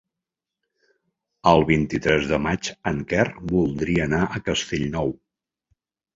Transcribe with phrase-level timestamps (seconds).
[1.51, 5.15] El vint-i-tres de maig en Quer voldria anar a Castellnou.